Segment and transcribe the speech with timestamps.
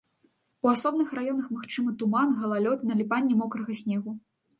[0.67, 4.11] У асобных раёнах магчымы туман, галалёд, наліпанне мокрага снегу.